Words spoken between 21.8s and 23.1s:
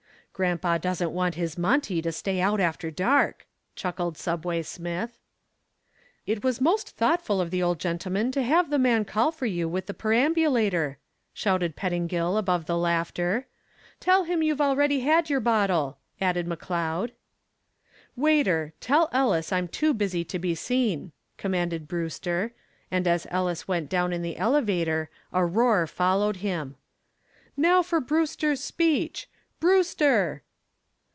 Brewster, and